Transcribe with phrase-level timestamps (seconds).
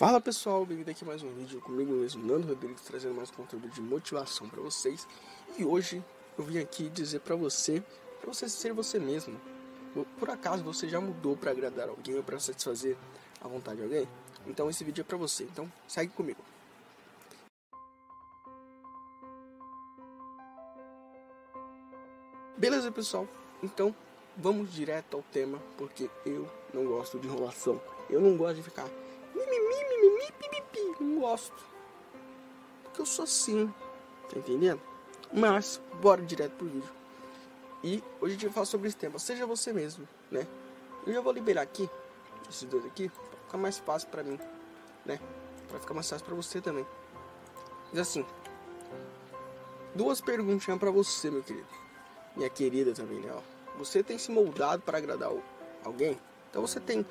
[0.00, 3.82] Fala pessoal, bem-vindo aqui mais um vídeo comigo mesmo, Nando Rodrigues, trazendo mais conteúdo de
[3.82, 5.06] motivação para vocês.
[5.58, 6.02] E hoje
[6.38, 7.82] eu vim aqui dizer para você,
[8.18, 9.38] para você ser você mesmo.
[10.18, 12.96] Por acaso você já mudou para agradar alguém ou para satisfazer
[13.42, 14.08] a vontade de alguém?
[14.46, 16.40] Então esse vídeo é para você, então segue comigo.
[22.56, 23.28] Beleza pessoal,
[23.62, 23.94] então
[24.34, 27.78] vamos direto ao tema, porque eu não gosto de enrolação.
[28.08, 28.88] Eu não gosto de ficar
[31.20, 31.62] gosto.
[32.82, 33.72] Porque eu sou assim.
[34.28, 34.80] Tá entendendo?
[35.32, 36.90] Mas, bora direto pro vídeo.
[37.82, 39.18] E hoje a gente vai falar sobre esse tema.
[39.18, 40.46] Seja você mesmo, né?
[41.06, 41.88] Eu já vou liberar aqui,
[42.48, 44.38] esses dois aqui, pra ficar mais fácil pra mim,
[45.04, 45.18] né?
[45.68, 46.86] Pra ficar mais fácil pra você também.
[47.90, 48.26] Mas assim,
[49.94, 51.66] duas perguntinhas pra você, meu querido.
[52.36, 53.34] Minha querida também, né?
[53.78, 55.30] Você tem se moldado para agradar
[55.84, 56.18] alguém?
[56.50, 57.06] Então você tem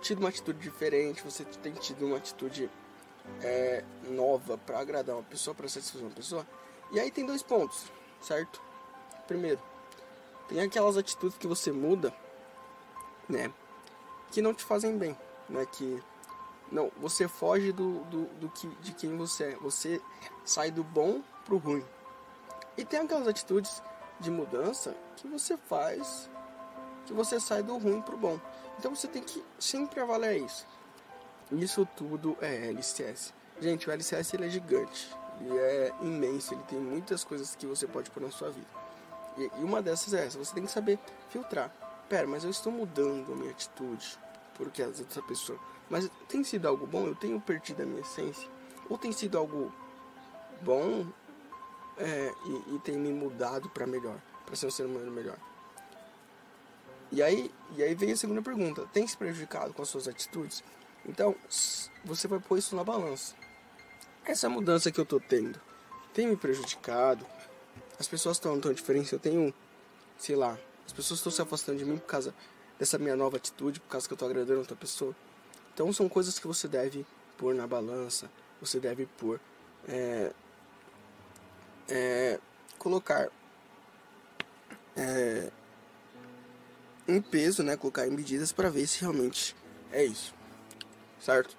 [0.00, 2.70] tido uma atitude diferente, você tem tido uma atitude
[3.42, 6.46] é, nova para agradar uma pessoa, para satisfazer uma pessoa.
[6.92, 8.60] E aí tem dois pontos, certo?
[9.26, 9.60] Primeiro,
[10.48, 12.14] tem aquelas atitudes que você muda,
[13.28, 13.52] né?
[14.30, 15.16] Que não te fazem bem,
[15.48, 15.66] né?
[15.66, 16.02] Que
[16.70, 19.56] não, você foge do, do, do que, de quem você é.
[19.56, 20.00] Você
[20.44, 21.84] sai do bom pro ruim.
[22.76, 23.82] E tem aquelas atitudes
[24.20, 26.28] de mudança que você faz,
[27.04, 28.38] que você sai do ruim pro bom.
[28.78, 30.66] Então você tem que sempre avaliar isso.
[31.52, 33.32] Isso tudo é LCS.
[33.60, 35.08] Gente, o LCS ele é gigante,
[35.40, 38.66] ele é imenso, ele tem muitas coisas que você pode pôr na sua vida.
[39.38, 40.98] E, e uma dessas é essa, você tem que saber
[41.30, 41.70] filtrar.
[42.08, 44.18] Pera, mas eu estou mudando a minha atitude
[44.56, 45.58] porque as outras pessoas.
[45.88, 47.06] Mas tem sido algo bom?
[47.06, 48.48] Eu tenho perdido a minha essência?
[48.88, 49.72] Ou tem sido algo
[50.62, 51.06] bom
[51.98, 55.36] é, e, e tem me mudado para melhor, para ser um ser humano melhor?
[57.12, 60.62] E aí, e aí vem a segunda pergunta: tem se prejudicado com as suas atitudes?
[61.08, 61.34] Então,
[62.04, 63.34] você vai pôr isso na balança.
[64.24, 65.60] Essa mudança que eu tô tendo
[66.12, 67.24] tem me prejudicado?
[67.98, 69.12] As pessoas estão tão diferentes?
[69.12, 69.54] Eu tenho,
[70.18, 72.34] sei lá, as pessoas estão se afastando de mim por causa
[72.78, 75.14] dessa minha nova atitude, por causa que eu tô agradando outra pessoa.
[75.72, 77.06] Então, são coisas que você deve
[77.36, 78.30] pôr na balança,
[78.60, 79.40] você deve pôr,
[79.86, 80.32] é,
[81.88, 82.40] é,
[82.78, 83.28] colocar
[84.96, 85.50] é,
[87.06, 89.54] em peso, né, colocar em medidas para ver se realmente
[89.92, 90.34] é isso,
[91.26, 91.56] certo?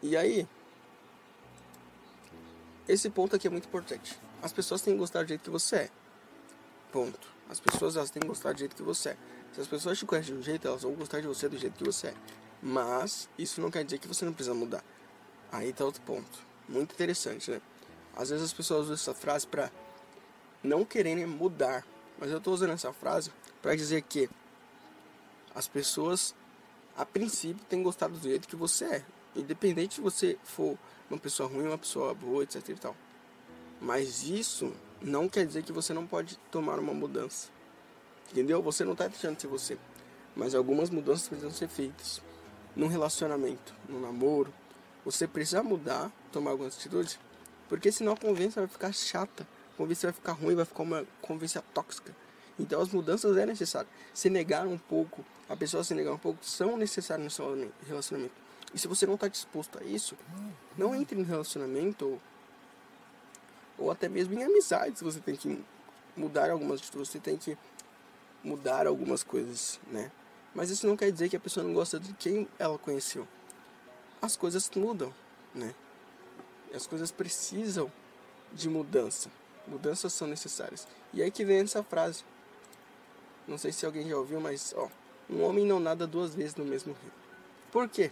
[0.00, 0.46] E aí,
[2.86, 4.16] esse ponto aqui é muito importante.
[4.40, 5.90] As pessoas têm que gostar do jeito que você é.
[6.92, 7.26] Ponto.
[7.50, 9.16] As pessoas elas têm que gostar do jeito que você é.
[9.52, 11.76] Se as pessoas te conhecem de um jeito, elas vão gostar de você do jeito
[11.76, 12.14] que você é.
[12.62, 14.84] Mas isso não quer dizer que você não precisa mudar.
[15.50, 16.38] Aí tá outro ponto.
[16.68, 17.60] Muito interessante, né?
[18.14, 19.70] Às vezes as pessoas usam essa frase para
[20.62, 21.84] não quererem mudar
[22.18, 24.28] mas eu estou usando essa frase para dizer que
[25.54, 26.34] as pessoas,
[26.96, 29.04] a princípio, têm gostado do jeito que você é.
[29.34, 30.78] Independente se você for
[31.10, 32.96] uma pessoa ruim, uma pessoa boa, etc e tal.
[33.80, 37.48] Mas isso não quer dizer que você não pode tomar uma mudança.
[38.30, 38.62] Entendeu?
[38.62, 39.78] Você não está deixando de ser você.
[40.34, 42.20] Mas algumas mudanças precisam ser feitas.
[42.74, 44.52] Num relacionamento, no namoro.
[45.04, 47.18] Você precisa mudar, tomar algumas atitudes.
[47.68, 49.46] Porque senão a convivência vai ficar chata
[49.76, 52.14] convivência vai ficar ruim, vai ficar uma convivência tóxica.
[52.58, 53.88] Então as mudanças é necessário.
[54.14, 58.34] Se negar um pouco, a pessoa se negar um pouco, são necessárias no seu relacionamento.
[58.74, 60.16] E se você não está disposto a isso,
[60.76, 62.20] não entre em relacionamento ou,
[63.78, 65.02] ou até mesmo em amizades.
[65.02, 65.62] Você tem que
[66.16, 67.56] mudar algumas atitudes, você tem que
[68.42, 70.10] mudar algumas coisas, né?
[70.54, 73.26] Mas isso não quer dizer que a pessoa não gosta de quem ela conheceu.
[74.22, 75.12] As coisas mudam,
[75.54, 75.74] né?
[76.74, 77.92] As coisas precisam
[78.52, 79.30] de mudança.
[79.66, 80.86] Mudanças são necessárias.
[81.12, 82.24] E aí que vem essa frase.
[83.46, 84.88] Não sei se alguém já ouviu, mas ó,
[85.30, 87.12] um homem não nada duas vezes no mesmo rio.
[87.70, 88.10] Por quê?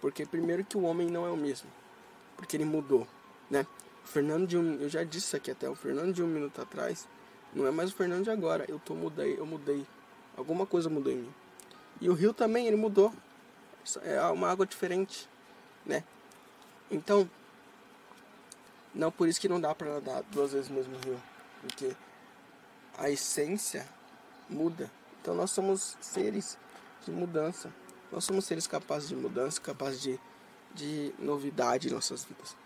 [0.00, 1.68] Porque primeiro que o homem não é o mesmo,
[2.36, 3.06] porque ele mudou,
[3.50, 3.66] né?
[4.04, 6.60] O Fernando de um, eu já disse isso aqui até, o Fernando de um minuto
[6.60, 7.06] atrás
[7.54, 8.64] não é mais o Fernando de agora.
[8.68, 9.86] Eu tô mudei, eu mudei.
[10.36, 11.34] Alguma coisa mudou em mim.
[12.00, 13.12] E o rio também, ele mudou.
[14.02, 15.28] É uma água diferente,
[15.86, 16.02] né?
[16.90, 17.30] Então,
[18.92, 21.20] não, por isso que não dá para nadar duas vezes no mesmo rio.
[21.60, 21.94] Porque
[22.98, 23.86] a essência
[24.48, 24.90] muda.
[25.20, 26.58] Então nós somos seres
[27.04, 27.72] de mudança.
[28.10, 30.20] Nós somos seres capazes de mudança, capazes de,
[30.74, 32.56] de novidade em nossas vidas.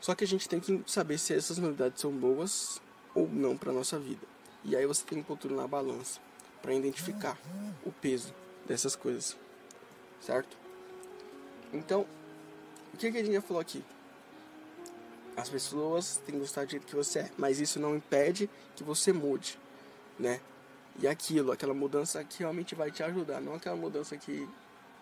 [0.00, 2.80] Só que a gente tem que saber se essas novidades são boas
[3.14, 4.26] ou não para nossa vida.
[4.62, 6.20] E aí você tem que pôr tudo na balança
[6.60, 7.38] para identificar
[7.84, 8.34] o peso
[8.66, 9.36] dessas coisas.
[10.20, 10.56] Certo?
[11.72, 12.06] Então,
[12.92, 13.84] o que, que a gente já falou aqui?
[15.36, 18.84] As pessoas têm que gostar do jeito que você é, mas isso não impede que
[18.84, 19.58] você mude,
[20.18, 20.40] né?
[21.00, 24.48] E aquilo, aquela mudança que realmente vai te ajudar, não aquela mudança que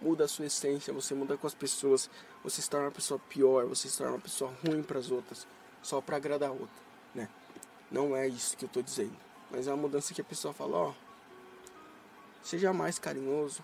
[0.00, 2.10] muda a sua essência, você muda com as pessoas,
[2.42, 5.46] você se torna uma pessoa pior, você se torna uma pessoa ruim para as outras,
[5.82, 6.82] só para agradar a outra,
[7.14, 7.28] né?
[7.90, 9.16] Não é isso que eu tô dizendo,
[9.50, 10.94] mas é uma mudança que a pessoa fala, ó,
[12.42, 13.62] seja mais carinhoso,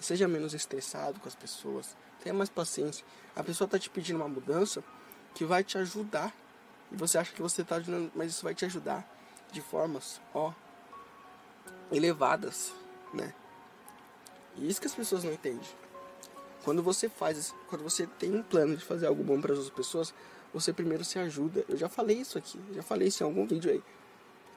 [0.00, 3.04] seja menos estressado com as pessoas, tenha mais paciência.
[3.34, 4.82] A pessoa tá te pedindo uma mudança
[5.34, 6.32] que vai te ajudar
[6.90, 9.06] e você acha que você tá ajudando, mas isso vai te ajudar
[9.52, 10.52] de formas, ó,
[11.92, 12.72] elevadas,
[13.12, 13.32] né?
[14.56, 15.60] E isso que as pessoas não entendem.
[16.64, 19.76] Quando você faz, quando você tem um plano de fazer algo bom para as outras
[19.76, 20.14] pessoas,
[20.52, 21.64] você primeiro se ajuda.
[21.68, 23.82] Eu já falei isso aqui, já falei isso em algum vídeo aí.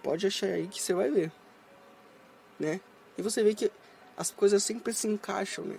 [0.04, 1.32] Pode achar aí que você vai ver,
[2.60, 2.82] né?
[3.18, 3.72] E você vê que
[4.18, 5.78] as coisas sempre se encaixam, né?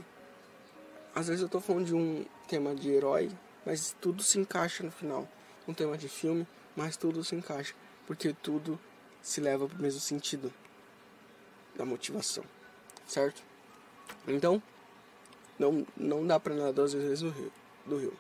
[1.15, 3.31] Às vezes eu tô falando de um tema de herói,
[3.67, 5.29] mas tudo se encaixa no final.
[5.67, 7.75] Um tema de filme, mas tudo se encaixa,
[8.07, 8.79] porque tudo
[9.21, 10.53] se leva para o mesmo sentido
[11.75, 12.45] da motivação,
[13.07, 13.43] certo?
[14.27, 14.63] Então,
[15.59, 17.53] não, não dá para nadar duas vezes no rio,
[17.87, 18.17] do rio.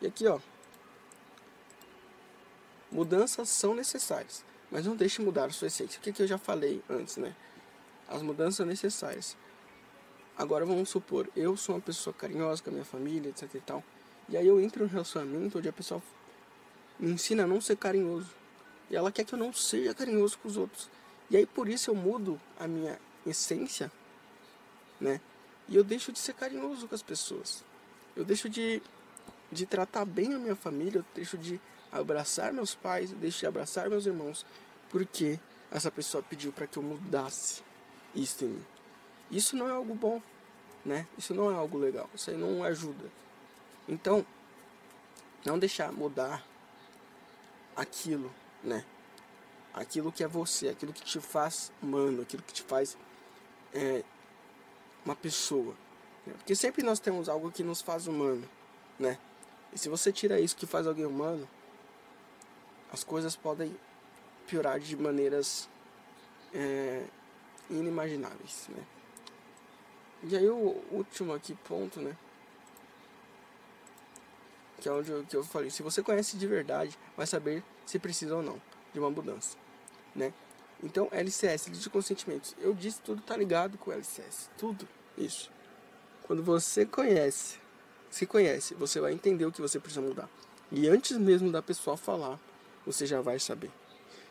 [0.00, 0.38] E aqui, ó,
[2.90, 5.98] mudanças são necessárias, mas não deixe mudar a sua essência.
[5.98, 7.34] O que, que eu já falei antes, né?
[8.08, 9.36] As mudanças são necessárias.
[10.36, 13.84] Agora vamos supor, eu sou uma pessoa carinhosa com a minha família, etc e tal.
[14.28, 16.02] E aí eu entro num relacionamento onde a pessoa
[16.98, 18.30] me ensina a não ser carinhoso.
[18.90, 20.90] E ela quer que eu não seja carinhoso com os outros.
[21.34, 22.96] E aí por isso eu mudo a minha
[23.26, 23.90] essência,
[25.00, 25.20] né?
[25.68, 27.64] E eu deixo de ser carinhoso com as pessoas.
[28.14, 28.80] Eu deixo de,
[29.50, 31.60] de tratar bem a minha família, eu deixo de
[31.90, 34.46] abraçar meus pais, eu deixo de abraçar meus irmãos,
[34.90, 35.40] porque
[35.72, 37.64] essa pessoa pediu para que eu mudasse
[38.14, 38.66] isso em mim.
[39.28, 40.22] Isso não é algo bom,
[40.84, 41.04] né?
[41.18, 43.10] Isso não é algo legal, isso aí não ajuda.
[43.88, 44.24] Então,
[45.44, 46.46] não deixar mudar
[47.74, 48.32] aquilo,
[48.62, 48.84] né?
[49.74, 52.96] Aquilo que é você, aquilo que te faz humano, aquilo que te faz
[53.72, 54.04] é,
[55.04, 55.74] uma pessoa.
[56.26, 56.32] Né?
[56.34, 58.48] Porque sempre nós temos algo que nos faz humano,
[58.98, 59.18] né?
[59.72, 61.48] E se você tira isso que faz alguém humano,
[62.92, 63.76] as coisas podem
[64.46, 65.68] piorar de maneiras
[66.54, 67.04] é,
[67.68, 68.84] inimagináveis, né?
[70.22, 72.16] E aí o último aqui ponto, né?
[74.80, 77.98] Que é onde eu, que eu falei, se você conhece de verdade, vai saber se
[77.98, 78.60] precisa ou não
[78.92, 79.58] de uma mudança,
[80.14, 80.32] né?
[80.82, 82.54] Então, LCS, lista de consentimentos.
[82.58, 85.50] Eu disse tudo tá ligado com LCS, tudo isso.
[86.24, 87.58] Quando você conhece,
[88.10, 90.28] se conhece, você vai entender o que você precisa mudar.
[90.70, 92.38] E antes mesmo da pessoa falar,
[92.84, 93.70] você já vai saber.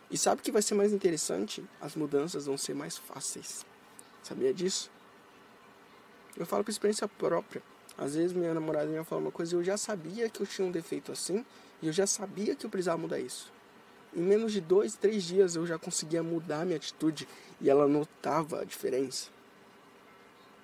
[0.10, 1.64] E sabe o que vai ser mais interessante?
[1.82, 3.66] As mudanças vão ser mais fáceis.
[4.22, 4.92] Sabia disso?
[6.38, 7.62] Eu falo por experiência própria.
[7.98, 10.68] Às vezes minha namorada me fala uma coisa e eu já sabia que eu tinha
[10.68, 11.46] um defeito assim
[11.82, 13.52] e eu já sabia que eu precisava mudar isso.
[14.16, 17.28] Em menos de dois, três dias eu já conseguia mudar minha atitude
[17.60, 19.30] e ela notava a diferença.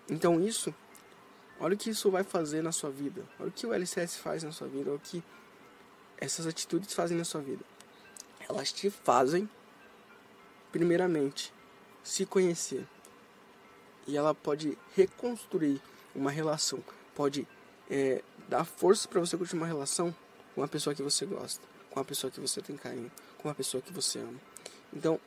[0.10, 0.74] Então isso,
[1.60, 3.24] olha o que isso vai fazer na sua vida.
[3.40, 5.24] Olha o que o LCS faz na sua vida, olha o que
[6.18, 7.64] essas atitudes fazem na sua vida.
[8.48, 9.50] Elas te fazem,
[10.72, 11.54] primeiramente,
[12.04, 12.86] se conhecer
[14.08, 15.80] e ela pode reconstruir
[16.16, 17.48] uma relação, pode
[17.90, 20.14] é, dar força para você continuar uma relação
[20.54, 23.56] com uma pessoa que você gosta, com uma pessoa que você tem carinho, com uma
[23.56, 24.40] pessoa que você ama.
[24.94, 25.20] Então,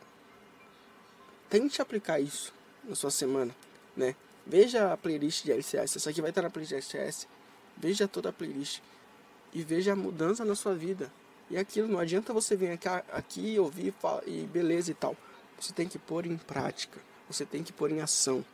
[1.49, 2.53] tente aplicar isso
[2.85, 3.55] na sua semana,
[3.97, 4.14] né?
[4.47, 7.28] Veja a playlist de LCS, essa aqui vai estar na playlist de LCS.
[7.76, 8.81] Veja toda a playlist
[9.52, 11.12] e veja a mudança na sua vida.
[11.50, 13.95] E aquilo, não adianta você vir aqui, aqui ouvir
[14.26, 15.16] e beleza e tal.
[15.61, 18.45] Você tem que pôr em prática, você tem que pôr em ação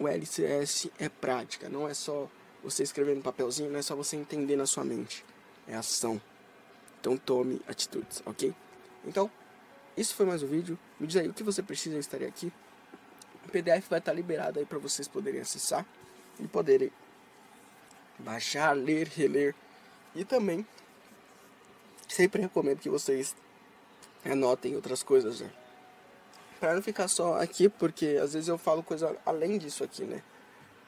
[0.00, 2.26] o LCS é prática, não é só
[2.64, 5.24] você escrever no papelzinho, não é só você entender na sua mente.
[5.68, 6.20] É ação.
[6.98, 8.54] Então tome atitudes, ok?
[9.04, 9.30] Então,
[9.96, 10.78] isso foi mais um vídeo.
[10.98, 12.52] Me diz aí o que você precisa, eu estarei aqui.
[13.44, 15.86] O PDF vai estar liberado aí para vocês poderem acessar
[16.38, 16.90] e poderem
[18.18, 19.54] baixar, ler, reler.
[20.14, 20.66] E também
[22.08, 23.34] sempre recomendo que vocês
[24.24, 25.50] anotem outras coisas, né?
[26.58, 30.22] Pra não ficar só aqui, porque às vezes eu falo coisa além disso aqui, né?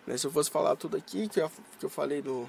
[0.07, 0.19] né?
[0.19, 2.49] Se eu fosse falar tudo aqui que eu, que eu falei no,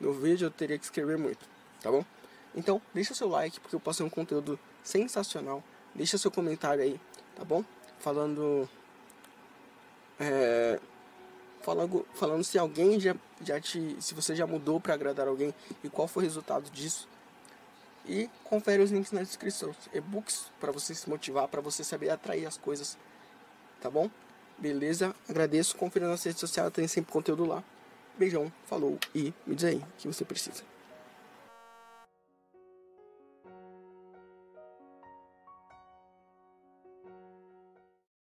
[0.00, 1.48] no vídeo, eu teria que escrever muito,
[1.80, 2.04] tá bom?
[2.54, 5.62] Então, deixa seu like, porque eu passei um conteúdo sensacional.
[5.94, 7.00] Deixa seu comentário aí,
[7.34, 7.64] tá bom?
[7.98, 8.68] Falando.
[10.18, 10.78] É,
[11.62, 13.96] falando, falando se alguém já, já te.
[14.00, 17.08] Se você já mudou para agradar alguém e qual foi o resultado disso.
[18.06, 19.74] E confere os links na descrição.
[19.92, 22.98] E-books para você se motivar, para você saber atrair as coisas.
[23.80, 24.10] Tá bom?
[24.58, 25.14] Beleza?
[25.28, 25.76] Agradeço.
[25.76, 27.62] Confira nas redes sociais, tem sempre conteúdo lá.
[28.18, 30.62] Beijão, falou e me diz aí o que você precisa.